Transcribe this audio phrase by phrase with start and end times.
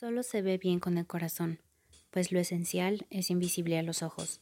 [0.00, 1.58] Solo se ve bien con el corazón,
[2.10, 4.40] pues lo esencial es invisible a los ojos.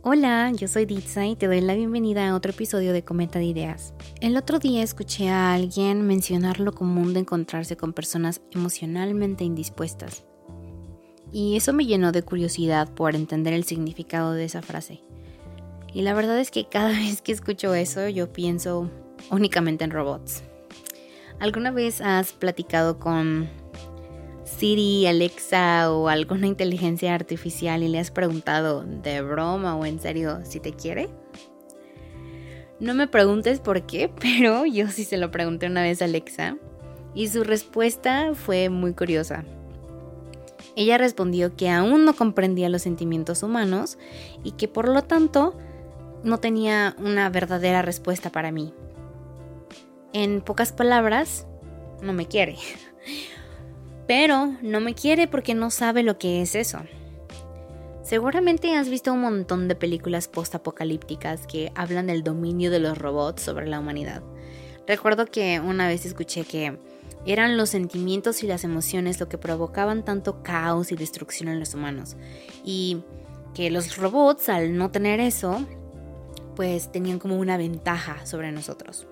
[0.00, 3.44] Hola, yo soy Ditsa y te doy la bienvenida a otro episodio de Cometa de
[3.44, 3.92] Ideas.
[4.22, 10.24] El otro día escuché a alguien mencionar lo común de encontrarse con personas emocionalmente indispuestas.
[11.30, 15.02] Y eso me llenó de curiosidad por entender el significado de esa frase.
[15.92, 18.90] Y la verdad es que cada vez que escucho eso yo pienso
[19.30, 20.42] únicamente en robots.
[21.38, 23.48] ¿Alguna vez has platicado con
[24.44, 30.40] Siri, Alexa o alguna inteligencia artificial y le has preguntado de broma o en serio
[30.44, 31.08] si te quiere?
[32.78, 36.56] No me preguntes por qué, pero yo sí se lo pregunté una vez a Alexa
[37.14, 39.44] y su respuesta fue muy curiosa.
[40.76, 43.98] Ella respondió que aún no comprendía los sentimientos humanos
[44.44, 45.56] y que por lo tanto
[46.22, 48.74] no tenía una verdadera respuesta para mí.
[50.12, 51.46] En pocas palabras,
[52.02, 52.56] no me quiere.
[54.06, 56.80] Pero no me quiere porque no sabe lo que es eso.
[58.02, 63.42] Seguramente has visto un montón de películas post-apocalípticas que hablan del dominio de los robots
[63.42, 64.22] sobre la humanidad.
[64.86, 66.76] Recuerdo que una vez escuché que
[67.24, 71.74] eran los sentimientos y las emociones lo que provocaban tanto caos y destrucción en los
[71.74, 72.16] humanos.
[72.64, 73.02] Y
[73.54, 75.64] que los robots, al no tener eso,
[76.60, 79.06] pues tenían como una ventaja sobre nosotros.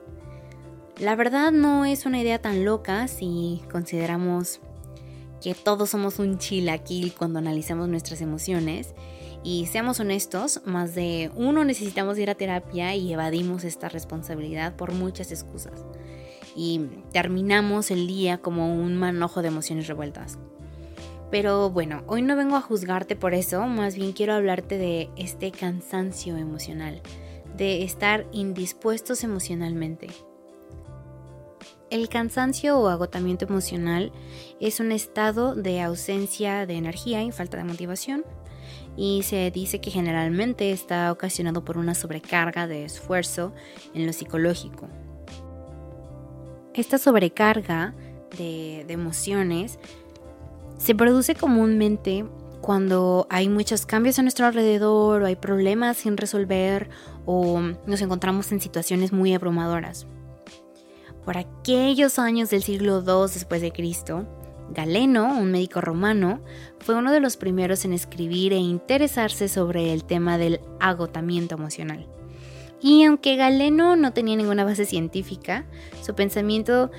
[0.99, 4.61] La verdad no es una idea tan loca si consideramos
[5.41, 8.95] que todos somos un chilaquil cuando analizamos nuestras emociones
[9.43, 14.93] y seamos honestos, más de uno necesitamos ir a terapia y evadimos esta responsabilidad por
[14.93, 15.87] muchas excusas.
[16.55, 16.83] Y
[17.15, 20.39] terminamos el día como un manojo de emociones revueltas.
[21.31, 25.51] Pero bueno, hoy no vengo a juzgarte por eso, más bien quiero hablarte de este
[25.51, 27.01] cansancio emocional
[27.59, 30.09] de estar indispuestos emocionalmente.
[31.91, 34.13] El cansancio o agotamiento emocional
[34.61, 38.25] es un estado de ausencia de energía y falta de motivación
[38.97, 43.53] y se dice que generalmente está ocasionado por una sobrecarga de esfuerzo
[43.95, 44.89] en lo psicológico.
[46.75, 47.95] Esta sobrecarga
[48.37, 49.79] de, emociones
[50.79, 52.25] se produce comúnmente
[52.61, 56.91] cuando hay muchos cambios a nuestro alrededor o hay problemas sin resolver
[57.31, 60.07] o nos encontramos en situaciones muy abrumadoras.
[61.27, 64.27] Por aquellos años del siglo II después de Cristo,
[64.71, 66.41] Galeno, un médico romano,
[66.79, 72.09] fue uno de los primeros en escribir e interesarse sobre el tema del agotamiento emocional.
[72.81, 75.67] Y aunque Galeno no tenía ninguna base científica,
[76.01, 76.91] su pensamiento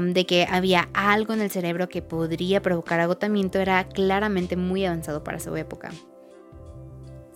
[0.00, 5.24] de que había algo en el cerebro que podría provocar agotamiento era claramente muy avanzado
[5.24, 5.90] para su época.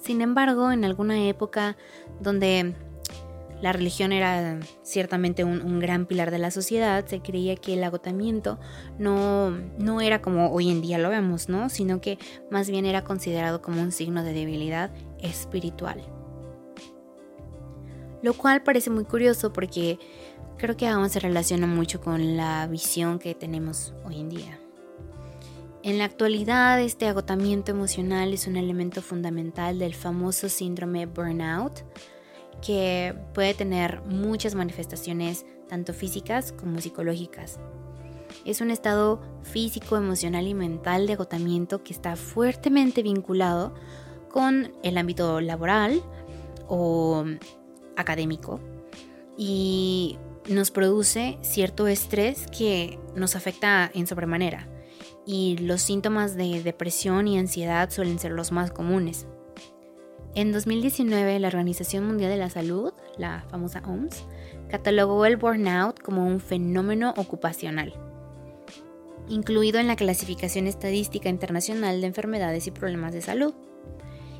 [0.00, 1.76] Sin embargo, en alguna época
[2.20, 2.74] donde
[3.60, 8.58] la religión era ciertamente un, gran pilar de la sociedad, se creía que el agotamiento
[8.98, 11.68] no, no era como hoy en día lo vemos, ¿no?
[11.68, 12.18] Sino que
[12.50, 14.90] más bien era considerado como un signo de debilidad
[15.20, 16.02] espiritual.
[18.22, 19.98] Lo cual parece muy curioso porque
[20.56, 24.59] creo que aún se relaciona mucho con la visión que tenemos hoy en día.
[25.82, 31.84] En la actualidad, este agotamiento emocional es un elemento fundamental del famoso síndrome burnout,
[32.60, 37.58] que puede tener muchas manifestaciones, tanto físicas como psicológicas.
[38.44, 43.74] Es un estado físico, emocional y mental de agotamiento que está fuertemente vinculado
[44.30, 46.02] con el ámbito laboral
[46.68, 47.24] o
[47.96, 48.60] académico
[49.38, 54.68] y nos produce cierto estrés que nos afecta en sobremanera
[55.26, 59.26] y los síntomas de depresión y ansiedad suelen ser los más comunes.
[60.34, 64.24] En 2019, la Organización Mundial de la Salud, la famosa OMS,
[64.68, 67.92] catalogó el burnout como un fenómeno ocupacional,
[69.28, 73.54] incluido en la clasificación estadística internacional de enfermedades y problemas de salud.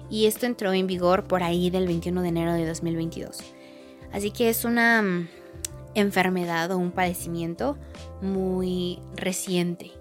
[0.08, 3.38] Y esto entró en vigor por ahí del 21 de enero de 2022.
[4.12, 5.28] Así que es una mm,
[5.94, 7.76] enfermedad o un padecimiento
[8.20, 10.00] muy reciente.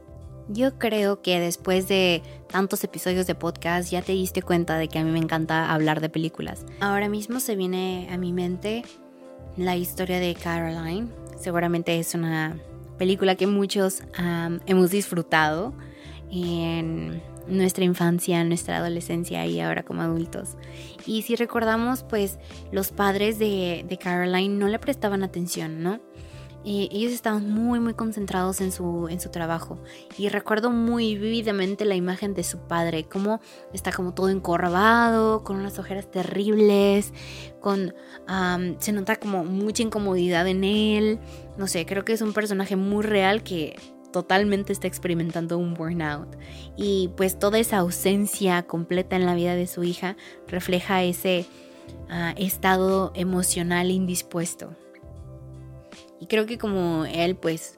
[0.52, 4.98] Yo creo que después de tantos episodios de podcast ya te diste cuenta de que
[4.98, 6.66] a mí me encanta hablar de películas.
[6.80, 8.84] Ahora mismo se viene a mi mente
[9.58, 11.08] la historia de Caroline.
[11.40, 12.58] Seguramente es una
[12.98, 14.02] película que muchos
[14.66, 15.76] hemos disfrutado
[16.32, 20.58] en nuestra infancia, nuestra adolescencia y ahora como adultos.
[21.06, 22.40] Y si recordamos, pues
[22.72, 26.00] los padres de, de Caroline no le prestaban atención, ¿no?
[26.64, 29.78] Y ellos estaban muy muy concentrados en su, en su trabajo.
[30.18, 33.40] Y recuerdo muy vívidamente la imagen de su padre, como
[33.74, 37.14] está como todo encorvado, con unas ojeras terribles,
[37.60, 37.94] con
[38.80, 41.20] se nota como mucha incomodidad en él.
[41.58, 43.76] No sé, creo que es un personaje muy real que
[44.12, 46.36] totalmente está experimentando un burnout.
[46.76, 50.16] Y pues toda esa ausencia completa en la vida de su hija
[50.48, 51.46] refleja ese
[52.10, 54.76] ah, estado emocional indispuesto.
[56.20, 57.78] Y creo que como él, pues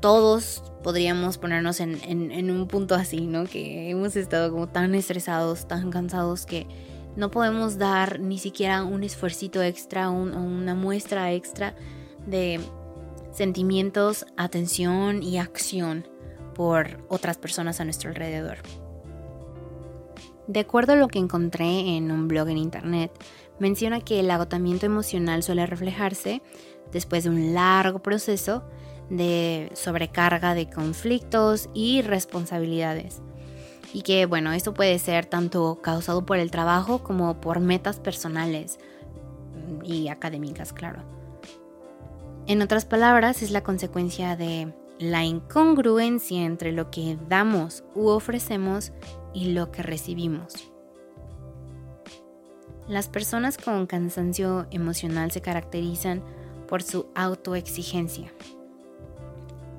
[0.00, 3.44] todos podríamos ponernos en, un punto así, ¿no?
[3.44, 6.66] Que hemos estado como tan estresados, tan cansados que
[7.16, 11.74] no podemos dar ni siquiera un esfuercito extra, un, una muestra extra
[12.26, 12.60] de
[13.32, 16.06] sentimientos, atención y acción
[16.54, 18.58] por otras personas a nuestro alrededor.
[20.46, 23.12] De acuerdo a lo que encontré en un blog en internet,
[23.58, 26.40] menciona que el agotamiento emocional suele reflejarse
[26.92, 28.62] después de un largo proceso
[29.10, 33.20] de sobrecarga de conflictos y responsabilidades.
[33.94, 38.78] Y que bueno, esto puede ser tanto causado por el trabajo como por metas personales
[39.82, 41.02] y académicas, claro.
[42.46, 48.92] En otras palabras, es la consecuencia de la incongruencia entre lo que damos u ofrecemos
[49.32, 50.54] y lo que recibimos.
[52.88, 56.22] Las personas con cansancio emocional se caracterizan
[56.68, 58.32] por su autoexigencia,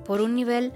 [0.04, 0.72] por un nivel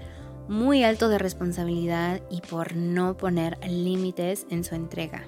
[0.47, 5.23] muy alto de responsabilidad y por no poner límites en su entrega.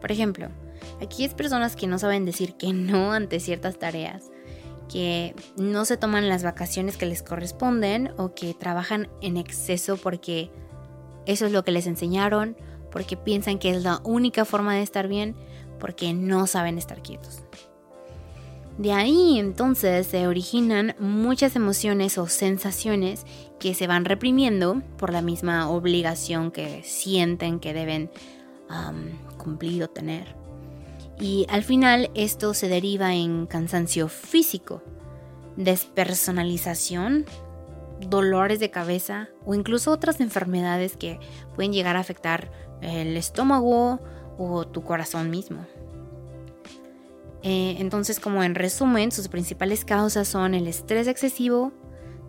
[0.00, 0.48] Por ejemplo,
[1.02, 4.30] aquí es personas que no saben decir que no ante ciertas tareas
[4.88, 10.50] que no se toman las vacaciones que les corresponden o que trabajan en exceso porque
[11.26, 12.56] eso es lo que les enseñaron,
[12.90, 15.36] porque piensan que es la única forma de estar bien,
[15.78, 17.42] porque no saben estar quietos.
[18.78, 23.26] De ahí entonces se originan muchas emociones o sensaciones
[23.58, 28.08] que se van reprimiendo por la misma obligación que sienten que deben
[29.36, 30.36] cumplir o tener.
[31.18, 34.84] Y al final esto se deriva en cansancio físico,
[35.56, 37.24] despersonalización,
[38.00, 41.18] dolores de cabeza o incluso otras enfermedades que
[41.56, 43.98] pueden llegar a afectar el estómago
[44.38, 45.66] o tu corazón mismo.
[47.42, 51.72] Eh, entonces, como en resumen, sus principales causas son el estrés excesivo,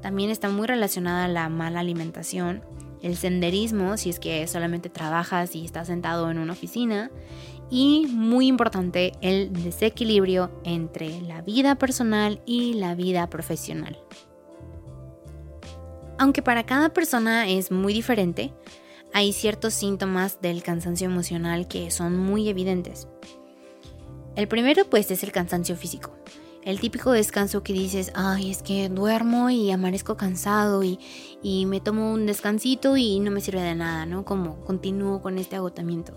[0.01, 2.63] también está muy relacionada la mala alimentación,
[3.01, 7.11] el senderismo, si es que solamente trabajas y estás sentado en una oficina,
[7.69, 13.97] y muy importante el desequilibrio entre la vida personal y la vida profesional.
[16.17, 18.53] Aunque para cada persona es muy diferente,
[19.13, 23.07] hay ciertos síntomas del cansancio emocional que son muy evidentes.
[24.39, 26.11] El primero pues es el cansancio físico.
[26.63, 30.97] El típico descanso que dices, ay, es que duermo y amanezco cansado y,
[31.43, 34.23] y me tomo un descansito y no me sirve de nada, ¿no?
[34.23, 36.13] Como continúo con este agotamiento.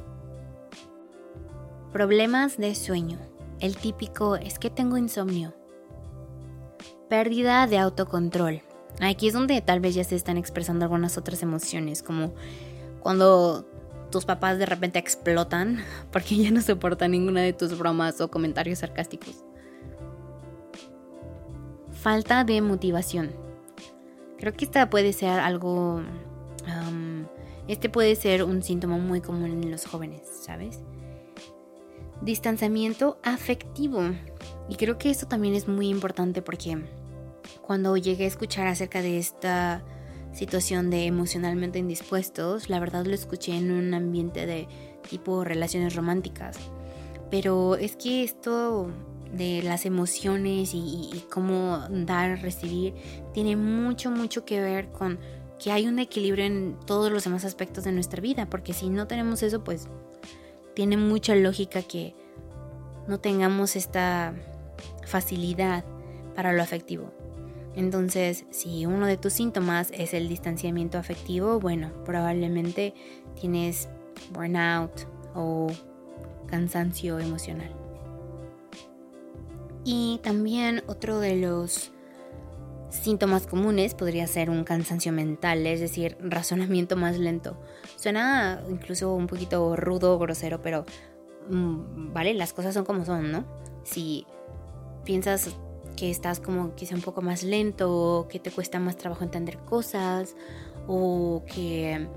[1.91, 3.19] Problemas de sueño.
[3.59, 5.53] El típico es que tengo insomnio.
[7.09, 8.63] Pérdida de autocontrol.
[9.01, 12.35] Aquí es donde tal vez ya se están expresando algunas otras emociones, como
[13.01, 13.67] cuando
[14.13, 15.81] tus papás de repente explotan
[16.13, 19.45] porque ya no soportan ninguna de tus bromas o comentarios sarcásticos.
[21.91, 23.33] Falta de motivación.
[24.39, 26.03] Creo que esta puede ser algo...
[27.67, 30.81] este puede ser un síntoma muy común en los jóvenes, ¿sabes?
[32.23, 34.01] distanciamiento afectivo.
[34.69, 36.79] Y creo que esto también es muy importante porque
[37.61, 39.83] cuando llegué a escuchar acerca de esta
[40.33, 44.69] situación de emocionalmente indispuestos, la verdad lo escuché en un ambiente de
[45.09, 46.57] tipo relaciones románticas.
[47.31, 48.91] Pero es que esto
[49.33, 52.95] de las emociones y, y cómo dar, recibir,
[53.33, 55.19] tiene mucho, mucho que ver con
[55.59, 59.07] que hay un equilibrio en todos los demás aspectos de nuestra vida, porque si no
[59.07, 59.87] tenemos eso, pues
[60.75, 62.15] tiene mucha lógica que
[63.07, 64.35] no tengamos esta
[65.07, 65.85] facilidad
[66.35, 67.13] para lo afectivo.
[67.75, 72.95] Entonces, si uno de tus síntomas es el distanciamiento afectivo, bueno, probablemente
[73.41, 73.89] tienes
[74.33, 75.69] burnout o
[76.47, 77.75] cansancio emocional.
[79.85, 81.93] Y también otro de los
[82.91, 87.57] síntomas comunes podría ser un cansancio mental, es decir, razonamiento más lento.
[87.97, 90.85] Suena incluso un poquito rudo, grosero, pero
[91.49, 93.45] mm, vale, las cosas son como son, ¿no?
[93.83, 94.27] Si
[95.05, 95.57] piensas
[96.03, 100.35] que estás como quizá un poco más lento, que te cuesta más trabajo entender cosas
[100.89, 102.09] o que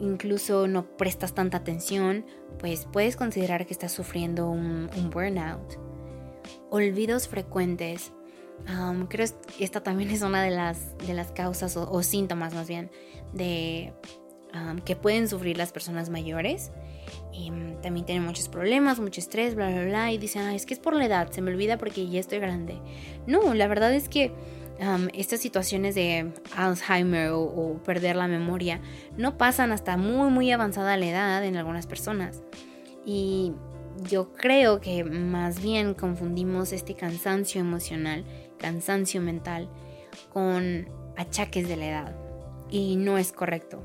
[0.00, 2.24] incluso no prestas tanta atención,
[2.58, 5.78] pues puedes considerar que estás sufriendo un, un burnout.
[6.70, 8.10] Olvidos frecuentes
[9.10, 9.26] creo
[9.58, 12.90] que esta también es una de las, de las causas o, síntomas más bien
[13.34, 13.92] de
[14.86, 16.70] que pueden sufrir las personas mayores.
[17.32, 20.12] Em, también tienen muchos problemas, mucho estrés, bla, bla, bla.
[20.12, 22.80] Y dicen, es que es por la edad, se me olvida porque ya estoy grande.
[23.26, 24.32] No, la verdad es que
[25.14, 28.80] estas situaciones de Alzheimer o, perder la memoria
[29.16, 32.42] no pasan hasta muy, muy avanzada la edad en algunas personas.
[33.04, 33.52] Y
[34.08, 38.24] yo creo que más bien confundimos este cansancio emocional,
[38.58, 39.68] cansancio mental,
[40.32, 42.16] con achaques de la edad.
[42.68, 43.82] Y no es correcto.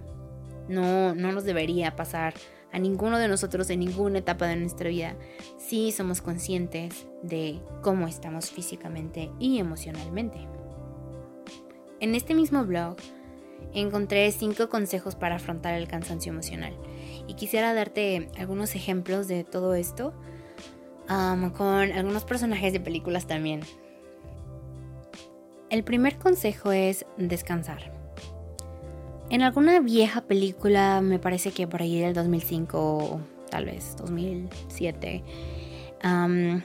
[0.68, 2.34] No, no nos debería pasar
[2.72, 5.16] a ninguno de nosotros en ninguna etapa de nuestra vida
[5.58, 10.48] si somos conscientes de cómo estamos físicamente y emocionalmente.
[12.00, 12.96] En este mismo blog
[13.74, 16.75] encontré cinco consejos para afrontar el cansancio emocional
[17.28, 20.13] y quisiera darte algunos ejemplos de todo esto
[21.58, 23.62] con algunos personajes de películas también.
[25.70, 28.00] El primer consejo es descansar.
[29.32, 35.24] En alguna vieja película, me parece que por ahí del 2005 o tal vez 2007,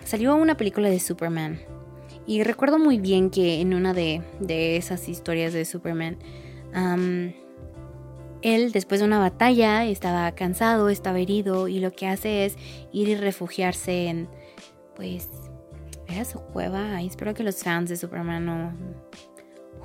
[0.04, 1.60] salió una película de Superman
[2.26, 4.20] y recuerdo muy bien que en una de,
[4.76, 6.18] esas historias de Superman,
[8.42, 12.56] él después de una batalla estaba cansado, estaba herido y lo que hace es
[12.90, 14.28] ir y refugiarse en,
[14.96, 15.30] pues,
[16.08, 17.00] era su cueva.
[17.00, 18.72] Y espero que los fans de Superman no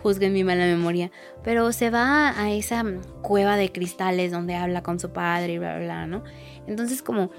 [0.02, 1.12] juzguen mi mala memoria,
[1.44, 2.84] pero se va a esa
[3.22, 6.24] cueva de cristales donde habla con su padre y bla, bla, bla, ¿no?
[6.68, 7.32] Entonces como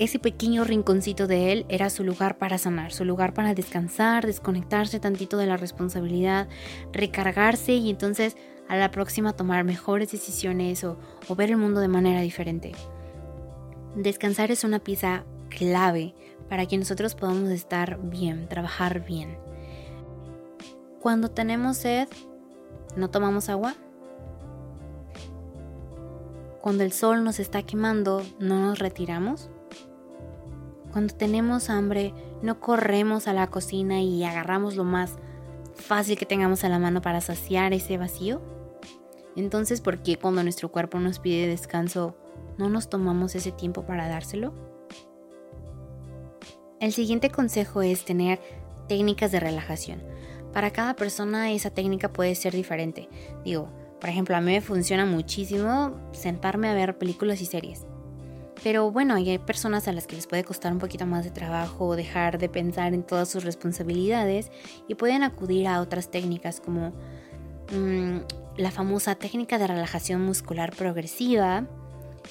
[0.00, 4.98] ese pequeño rinconcito de él era su lugar para sanar, su lugar para descansar, desconectarse
[4.98, 6.48] tantito de la responsabilidad,
[6.92, 8.34] recargarse y entonces
[8.68, 10.96] a la próxima tomar mejores decisiones o,
[11.36, 12.72] ver el mundo de manera diferente.
[13.94, 16.14] Descansar es una pieza clave
[16.48, 19.49] para que nosotros podamos estar bien, trabajar bien.
[21.00, 22.08] Cuando tenemos sed,
[22.94, 23.74] ¿no tomamos agua?
[26.60, 29.48] Cuando el sol nos está quemando, ¿no nos retiramos?
[30.92, 35.14] Cuando tenemos hambre, no corremos a la cocina y agarramos lo más
[35.74, 38.42] fácil que tengamos a la mano para saciar ese vacío.
[39.36, 42.14] Entonces, ¿por qué cuando nuestro cuerpo nos pide descanso,
[42.58, 44.52] no nos tomamos ese tiempo para dárselo?
[46.78, 48.38] El siguiente consejo es tener
[48.86, 50.09] técnicas de relajación.
[50.52, 53.08] Para cada persona esa técnica puede ser diferente.
[53.44, 53.68] Digo,
[54.00, 57.86] por ejemplo, a mí me funciona muchísimo sentarme a ver películas y series.
[58.62, 61.96] Pero bueno, hay personas a las que les puede costar un poquito más de trabajo
[61.96, 64.50] dejar de pensar en todas sus responsabilidades
[64.86, 66.92] y pueden acudir a otras técnicas como
[67.72, 68.18] mm,
[68.58, 71.66] la famosa técnica de relajación muscular progresiva,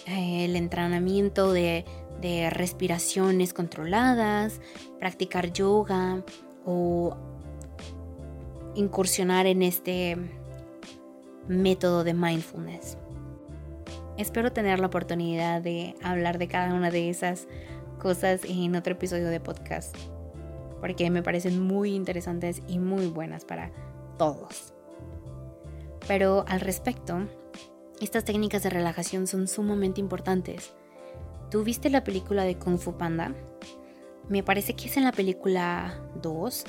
[0.06, 1.84] eh, el entrenamiento de,
[2.22, 4.62] de respiraciones controladas,
[5.00, 6.24] practicar yoga
[6.64, 7.18] o
[8.76, 10.18] incursionar en este
[11.48, 12.98] método de mindfulness.
[14.18, 17.48] Espero tener la oportunidad de hablar de cada una de esas
[18.00, 19.96] cosas en otro episodio de podcast,
[20.80, 23.72] porque me parecen muy interesantes y muy buenas para
[24.18, 24.74] todos.
[26.08, 27.20] Pero al respecto,
[28.02, 30.74] estas técnicas de relajación son sumamente importantes.
[31.50, 33.34] ¿Tú viste la película de Kung Fu Panda?
[34.28, 36.66] Me parece que es en la película 2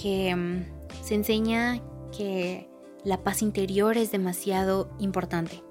[0.00, 0.64] que mm,
[1.02, 1.80] se enseña
[2.16, 2.68] que
[3.04, 5.62] la paz interior es demasiado importante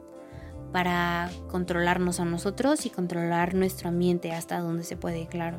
[0.72, 5.58] para controlarnos a nosotros y controlar nuestro ambiente hasta donde se puede, claro.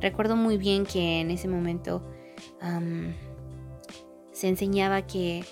[0.00, 2.02] Recuerdo muy bien que en ese momento
[4.32, 5.44] se enseñaba que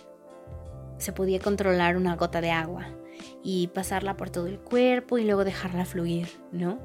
[0.98, 2.86] se podía controlar una gota de agua
[3.42, 6.78] y pasarla por todo el cuerpo y luego dejarla fluir, ¿no?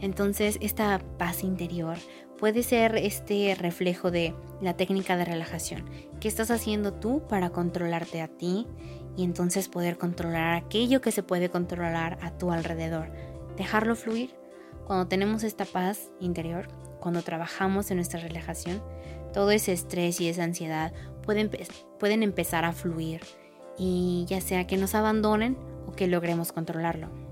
[0.00, 1.96] Entonces esta paz interior
[2.38, 5.84] puede ser este reflejo de la técnica de relajación.
[6.20, 8.66] ¿Qué estás haciendo tú para controlarte a ti
[9.18, 13.10] y entonces poder controlar aquello que se puede controlar a tu alrededor.
[13.56, 14.30] Dejarlo fluir.
[14.86, 16.68] Cuando tenemos esta paz interior,
[17.00, 18.80] cuando trabajamos en nuestra relajación,
[19.32, 20.92] todo ese estrés y esa ansiedad
[21.24, 21.50] pueden,
[21.98, 23.20] pueden empezar a fluir
[23.76, 27.27] y ya sea que nos abandonen o que logremos controlarlo.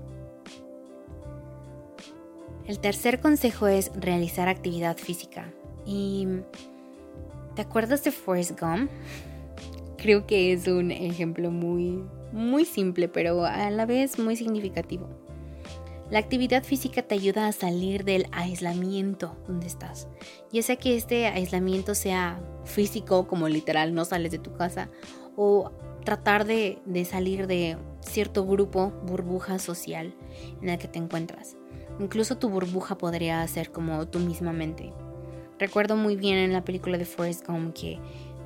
[2.67, 5.51] El tercer consejo es realizar actividad física.
[5.85, 6.27] ¿Y
[7.55, 8.91] te acuerdas de Forrest Gump?
[9.97, 15.09] creo que es un ejemplo muy, muy simple, pero a la vez muy significativo.
[16.09, 20.07] La actividad física te ayuda a salir del aislamiento donde estás.
[20.53, 24.89] Ya sea que este aislamiento sea físico, como literal, no sales de tu casa,
[25.35, 25.71] o
[26.05, 30.15] tratar de, de salir de cierto grupo, burbuja social
[30.61, 31.57] en el que te encuentras.
[31.99, 34.93] Incluso tu burbuja podría ser como tu misma mente.
[35.59, 37.99] Recuerdo muy bien en la película de Forrest Gump que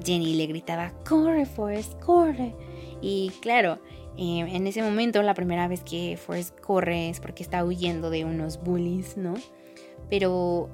[0.04, 2.56] Jenny le gritaba, corre Forrest, corre.
[3.02, 3.80] Y claro,
[4.18, 8.26] eh, en ese momento la primera vez que Forrest corre es porque está huyendo de
[8.26, 9.36] unos bullies, ¿no?
[10.12, 10.70] pero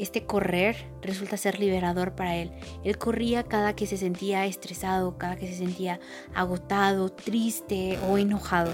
[0.00, 2.50] este correr resulta ser liberador para él.
[2.82, 6.00] Él corría cada que se sentía estresado, cada que se sentía
[6.34, 8.72] agotado, triste o enojado.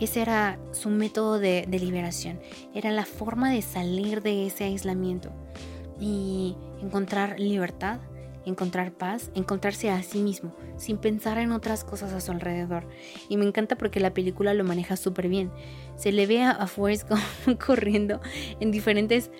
[0.00, 2.40] Ese era su método de, de liberación,
[2.74, 5.30] era la forma de salir de ese aislamiento
[6.00, 8.00] y encontrar libertad
[8.46, 12.86] encontrar paz, encontrarse a sí mismo, sin pensar en otras cosas a su alrededor.
[13.28, 15.50] Y me encanta porque la película lo maneja súper bien.
[15.96, 17.08] Se le ve a Forrest
[17.66, 18.20] corriendo
[18.60, 19.30] en diferentes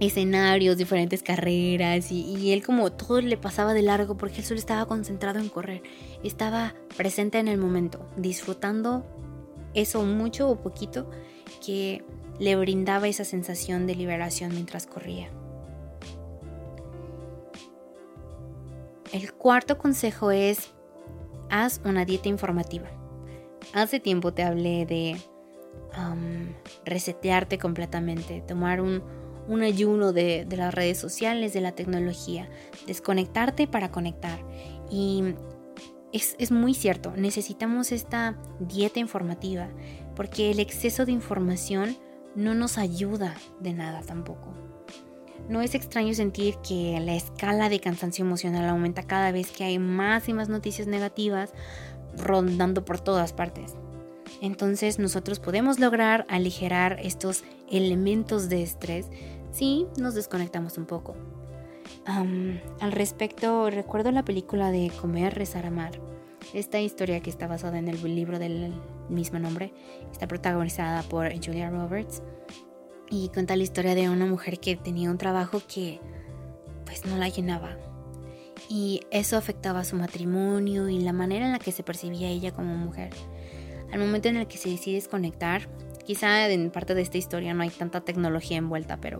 [0.00, 4.58] escenarios, diferentes carreras y, y, él como todo le pasaba de largo porque él solo
[4.58, 5.82] estaba concentrado en correr,
[6.24, 9.04] estaba presente en el momento, disfrutando
[9.74, 11.08] eso mucho o poquito
[11.64, 12.04] que
[12.38, 15.30] le brindaba esa sensación de liberación mientras corría.
[19.12, 20.72] El cuarto consejo es,
[21.50, 22.88] haz una dieta informativa.
[23.74, 25.18] Hace tiempo te hablé de
[26.86, 29.02] resetearte completamente, tomar un,
[29.62, 32.48] ayuno de, las redes sociales, de la tecnología,
[32.86, 34.38] desconectarte para conectar.
[34.90, 35.34] Y
[36.14, 39.68] es, es muy cierto, necesitamos esta dieta informativa,
[40.16, 41.98] porque el exceso de información
[42.34, 44.54] no nos ayuda de nada tampoco.
[45.48, 49.78] No es extraño sentir que la escala de cansancio emocional aumenta cada vez que hay
[49.78, 51.52] más y más noticias negativas
[52.16, 53.74] rondando por todas partes.
[54.40, 59.08] Entonces nosotros podemos lograr aligerar estos elementos de estrés
[59.52, 61.14] si nos desconectamos un poco.
[62.06, 66.00] al respecto, recuerdo la película de Comer, Rezar, Amar.
[66.54, 68.72] Esta historia que está basada en el libro del
[69.08, 69.72] mismo nombre
[70.10, 72.22] está protagonizada por Julia Roberts
[73.12, 76.00] y cuenta la historia de una mujer que tenía un trabajo que
[76.86, 77.76] pues no la llenaba
[78.70, 82.74] y eso afectaba su matrimonio y la manera en la que se percibía ella como
[82.74, 83.10] mujer.
[83.92, 85.68] Al momento en el que se decide desconectar,
[86.06, 89.18] quizá en parte de esta historia no hay tanta tecnología envuelta, pero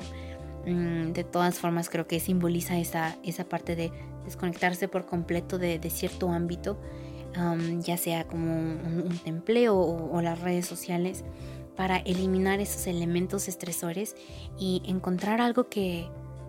[0.64, 3.92] mm, de todas formas creo que simboliza esa, esa parte de
[4.24, 6.80] desconectarse por completo de, cierto ámbito,
[7.80, 11.24] ya sea como un, empleo o las redes sociales
[11.76, 14.16] para eliminar esos elementos estresores
[14.58, 16.08] y encontrar algo que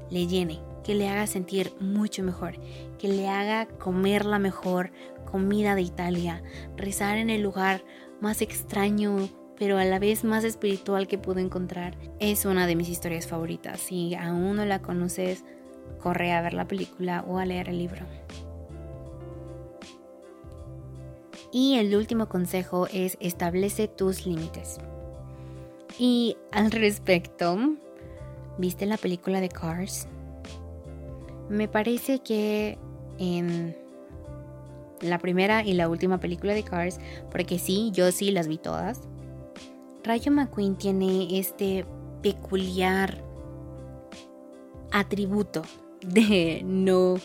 [0.10, 2.60] le llene, que le haga sentir mucho mejor,
[3.00, 4.92] que le haga comer la mejor
[5.30, 6.44] comida de Italia,
[6.78, 7.84] rezar en el lugar
[8.22, 11.96] más extraño pero a la vez más espiritual que pudo encontrar.
[12.20, 13.80] Es una de mis historias favoritas.
[13.80, 15.44] Si aún no la conoces,
[16.02, 18.06] corre a ver la película o a leer el libro.
[21.52, 24.80] Y el último consejo es establece tus límites.
[26.00, 27.58] Y al respecto,
[28.58, 30.08] ¿viste la película de Cars?
[31.50, 32.78] Me parece que
[33.20, 33.76] en
[35.02, 39.02] la primera y la última película de Cars, porque sí, yo sí las vi todas,
[40.04, 41.86] Rayo McQueen tiene este
[42.22, 43.24] peculiar
[44.92, 45.62] atributo
[46.02, 47.16] de no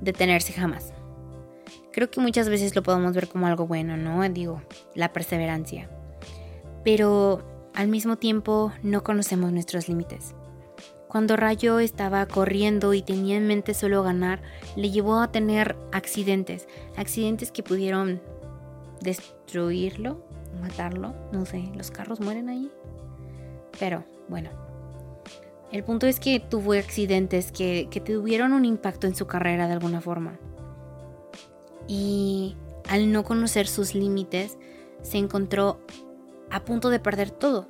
[0.00, 0.92] detenerse jamás.
[1.92, 4.28] Creo que muchas veces lo podemos ver como algo bueno, ¿no?
[4.28, 4.62] Digo,
[4.94, 5.90] la perseverancia
[6.84, 7.42] pero
[7.74, 10.34] al mismo tiempo no conocemos nuestros límites.
[11.08, 14.42] Cuando Rayo estaba corriendo y tenía en mente solo ganar,
[14.76, 18.20] le llevó a tener accidentes, accidentes que pudieron
[19.00, 20.24] destruirlo,
[20.60, 22.70] matarlo, no sé, los carros mueren ahí.
[23.78, 24.50] Pero bueno,
[25.72, 29.72] el punto es que tuvo accidentes que, que tuvieron un impacto en su carrera de
[29.72, 30.38] alguna forma.
[31.88, 32.56] Y
[32.88, 34.58] al no conocer sus límites,
[35.02, 35.80] se encontró
[36.50, 37.68] a punto de perder todo.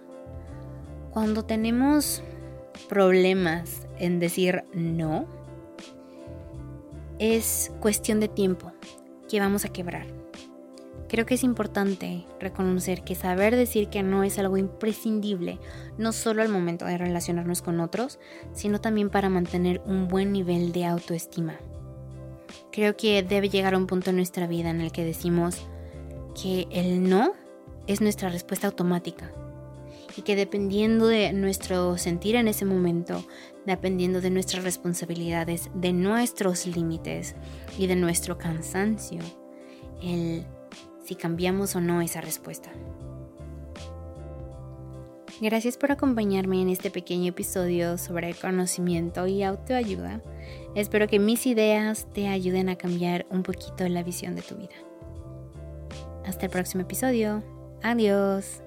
[1.10, 2.22] Cuando tenemos
[2.88, 5.26] problemas en decir no,
[7.18, 8.72] es cuestión de tiempo
[9.28, 10.06] que vamos a quebrar.
[11.08, 15.58] Creo que es importante reconocer que saber decir que no es algo imprescindible,
[15.98, 18.20] no solo al momento de relacionarnos con otros,
[18.52, 21.56] sino también para mantener un buen nivel de autoestima.
[22.70, 25.66] Creo que debe llegar a un punto en nuestra vida en el que decimos
[26.40, 27.32] que el no
[27.92, 29.32] es nuestra respuesta automática
[30.16, 33.24] y que dependiendo de nuestro sentir en ese momento,
[33.66, 37.34] dependiendo de nuestras responsabilidades, de nuestros límites
[37.78, 39.20] y de nuestro cansancio,
[40.02, 40.44] el
[41.04, 42.70] si cambiamos o no esa respuesta.
[45.40, 50.22] Gracias por acompañarme en este pequeño episodio sobre conocimiento y autoayuda.
[50.76, 54.76] Espero que mis ideas te ayuden a cambiar un poquito la visión de tu vida.
[56.24, 57.59] Hasta el próximo episodio.
[57.82, 58.62] Adiós.